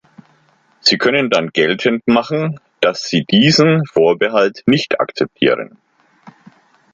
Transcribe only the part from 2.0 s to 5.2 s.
machen, dass sie diesen Vorbehalt nicht